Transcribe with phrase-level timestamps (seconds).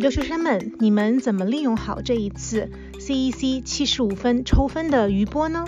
[0.00, 5.66] 留学生们，你们怎么利用好这一次 CEC 七十五分抽分的余波呢？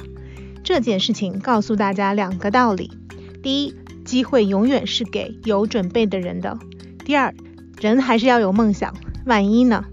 [0.64, 2.90] 这件事情告诉大家两个道理：
[3.42, 3.74] 第一，
[4.06, 6.56] 机会永远是给有准备的人的；
[7.04, 7.34] 第二，
[7.78, 8.94] 人还是要有梦想，
[9.26, 9.84] 万一呢？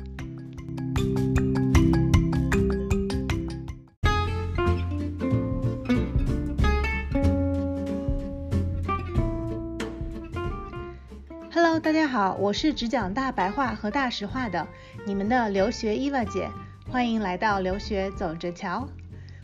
[12.09, 14.67] 好，我是只讲大白话和大实话的
[15.05, 16.49] 你们的留学伊娃姐，
[16.89, 18.87] 欢迎来到留学走着瞧。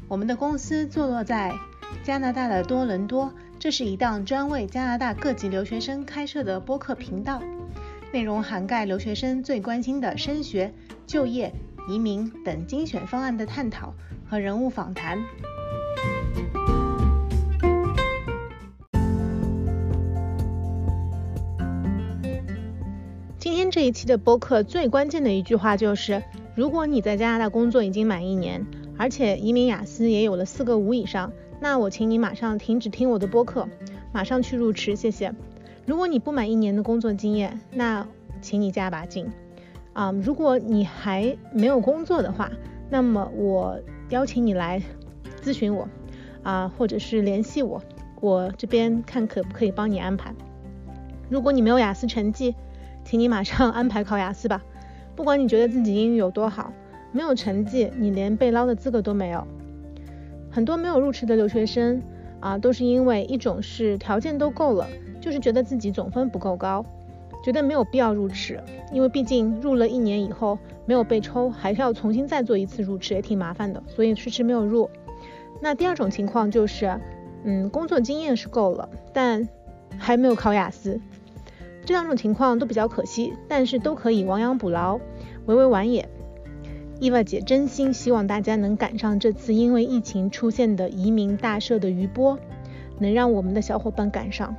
[0.08, 1.54] 我们的公司坐落在
[2.02, 7.40] 加拿大的多伦多，这是一档专为加拿大各级留学生开设的播客频道，
[8.12, 10.74] 内容涵盖留学生最关心的升学、
[11.06, 11.54] 就业、
[11.88, 13.94] 移民等精选方案的探讨
[14.28, 15.20] 和人物访谈。
[23.76, 26.24] 这一期的播客最关键的一句话就是：
[26.56, 28.66] 如果你在加拿大工作已经满一年，
[28.98, 33.68] 而且移民雅思也有了四个五以上，那我请你马上停止听我的播客，
[34.14, 35.36] 马上去入池，谢谢。
[35.86, 38.08] 如果你不满一年的工作经验，那
[38.40, 39.30] 请你加把劲
[39.92, 40.10] 啊！
[40.24, 42.50] 如果你还没有工作的话，
[42.90, 44.82] 那么我邀请你来
[45.44, 45.86] 咨询我
[46.44, 47.84] 啊，或者是联系我，
[48.22, 50.34] 我这边看可不可以帮你安排。
[51.30, 52.56] 如果你没有雅思成绩，
[53.06, 54.62] 请你马上安排考雅思吧。
[55.16, 56.74] 不管你觉得自己英语有多好，
[57.14, 59.48] 没有成绩，你连被捞的资格都没有。
[60.52, 62.02] 很多没有入池的留学生
[62.42, 64.88] 啊，都是因为一种是条件都够了，
[65.22, 66.86] 就是觉得自己总分不够高，
[67.44, 68.62] 觉得没有必要入池，
[68.92, 74.90] 因为毕竟入了一年以后没有被抽，还是要重新再做一次入池，也挺麻烦的，所以迟迟没有入。
[75.62, 77.00] 那第二种情况就是，
[77.44, 79.48] 嗯，工作经验是够了，但
[79.98, 81.00] 还没有考雅思。
[81.86, 85.00] 这两种情况都比较可惜，但是都可以亡羊补牢，
[85.46, 86.10] 为为晚也。
[87.00, 92.40] 伊娃姐真心希望大家能赶上这次因为疫情出现的移民大赦的余波，
[93.00, 94.56] 能让我们的小伙伴赶上。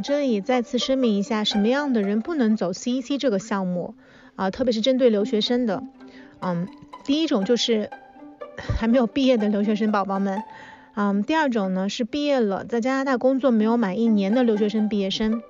[0.00, 3.94] 这里再次声明一下，什么样的人不能走 CEC 这个项目
[4.36, 4.50] 啊？
[4.50, 5.82] 特别是针对留学生的。
[6.40, 6.68] 嗯，
[7.04, 7.90] 第一种就是
[8.56, 10.42] 还没有毕业的留学生宝宝们，
[10.94, 15.42] 嗯，第二种呢是毕业了在加拿大工作没有满一年的留学生毕业生，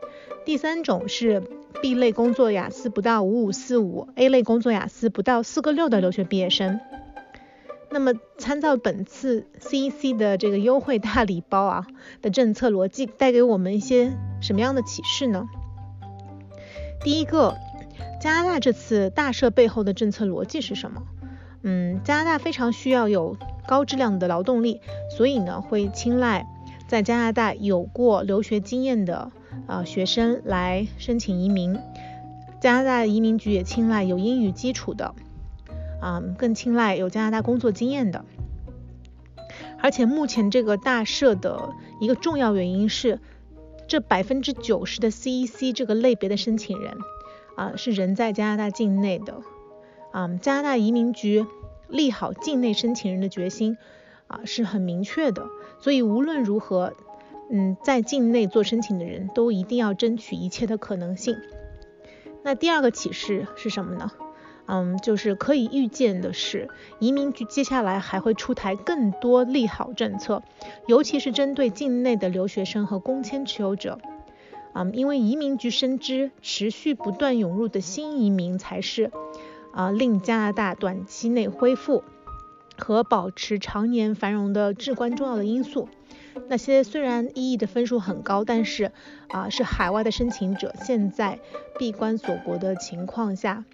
[0.44, 1.42] 第三种是
[1.80, 6.80] B 类工作雅思不到五五四五，A 类工作雅思不到四个六的留学毕业生。
[7.90, 11.86] 那么参照本次 CEC 的这个优惠大礼包啊
[12.22, 15.48] 的政策逻辑，带给我们一些什么样的启示呢？
[17.02, 17.56] 第一个。
[18.20, 21.04] 加拿大这次大赦背后的政策逻辑是什么？
[21.62, 24.82] 嗯，加拿大非常需要有高质量的劳动力，
[25.16, 26.46] 所以呢会青睐
[26.86, 29.32] 在加拿大有过留学经验的
[29.66, 31.78] 啊学生来申请移民。
[32.60, 35.14] 加拿大移民局也青睐有英语基础的，
[36.00, 38.24] 啊更青睐有加拿大工作经验的。
[39.80, 43.18] 而且目前这个大赦的一个重要原因是，
[43.86, 46.96] 这百分之九十的 CEC 这个类别的申请人。
[47.56, 49.42] 啊，是人在加拿大境内的，
[50.12, 51.44] 啊，加拿大移民局
[51.88, 53.76] 利好境内申请人的决心
[54.28, 55.46] 啊是很明确的，
[55.78, 56.94] 所以无论如何，
[57.50, 61.36] 嗯，在境内做申请的人都一定要争取一切的可能性。
[62.42, 64.10] 那第二个启示是什么呢？
[64.72, 66.68] 嗯，就是可以预见的是，
[67.00, 70.44] 移民局接下来还会出台更多利好政策，
[70.86, 73.98] 尤其是针对境内的留学生和工签持有者。
[74.72, 79.10] 嗯，因为移民局深知，持续不断涌入的新移民才是
[79.72, 82.04] 啊令加拿大短期内恢复
[82.78, 85.88] 和保持常年繁荣的至关重要的因素。
[86.48, 88.92] 那些虽然 EE 的分数很高，但是
[89.30, 91.40] 啊是海外的申请者，现在
[91.76, 93.64] 闭关锁国的情况下，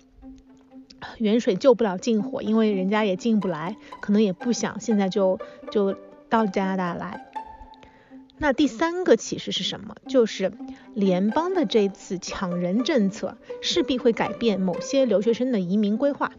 [1.19, 5.39] 远水救不了近火，因为人家也进不来，可能也不想现在就
[5.71, 5.97] 就
[6.28, 7.27] 到加拿大来。
[8.39, 9.97] 那第三个启示是什么？
[10.07, 10.53] 就是
[10.92, 16.33] 联邦的这次抢人政策势必会改变某些留学生的移民规划，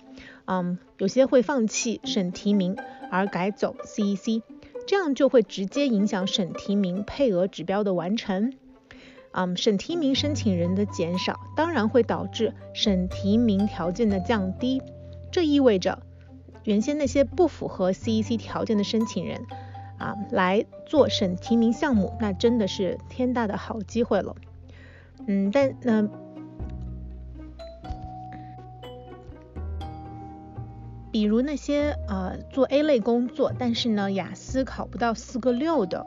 [0.45, 2.77] 嗯，有些会放弃省提名
[3.09, 4.43] 而改走 CEC，
[4.85, 8.53] 这样就会直接影响省提名配额指标的完成，
[9.37, 14.81] 嗯，省提名申请人的减少，当然会导致省提名条件的降低，
[15.31, 15.99] 这意味着
[16.63, 19.45] 原先那些不符合 CEC 条件的申请人。
[19.99, 24.35] 啊，来做省提名项目，那真的是天大的好机会了。
[25.25, 26.07] 嗯，但那，
[31.11, 36.05] 比如那些呃做 A 类工作，但是呢雅思考不到四个六的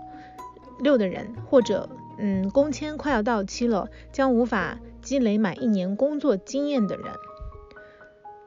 [0.79, 1.89] 六的人，或者
[2.21, 7.07] 嗯工签快要到期了，将无法积累满一年工作经验的人。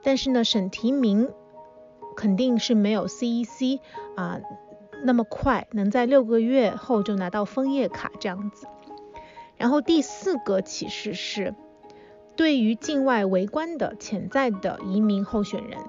[0.03, 1.31] 但是呢，省提名
[2.15, 3.79] 肯定是没有 CEC
[4.15, 4.39] 啊
[5.03, 8.67] 那么快，能在六个月后就拿到枫叶卡这样子。
[9.57, 11.55] 然后第四个启示是，
[12.35, 15.79] 对于境外围观的潜在的移民候选人。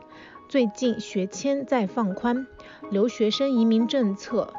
[0.46, 2.46] 最近学签在放宽，
[2.90, 4.52] 留学生移民政策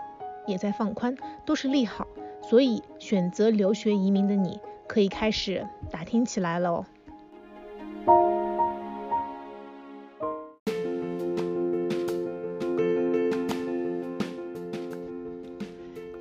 [0.47, 2.07] 也在放宽，都是利好，
[2.47, 6.85] 所以选择留学移民的你可以开始打听起来了哦。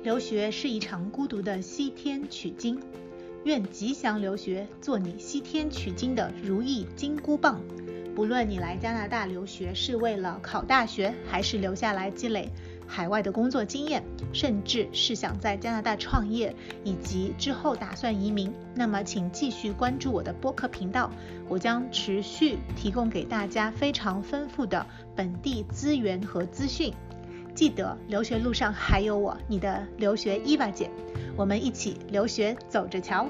[0.01, 2.79] 留学是一场孤独的西天取经，
[3.43, 7.61] 愿吉祥留学做你西天取经的如意金箍棒。
[8.15, 12.49] 不论你来加拿大留学是为了考大学，还是留下来积累
[12.87, 21.09] 海外的工作经验，甚至是想在加拿大创业，以及之后打算移民，那么请继续关注我的播客频道，
[21.47, 24.85] 我将持续提供给大家非常丰富的
[25.15, 26.93] 本地资源和资讯。
[27.53, 30.89] 记得留学路上还有我，你的留学伊娃姐，
[31.37, 33.25] 我们一起留学走着瞧。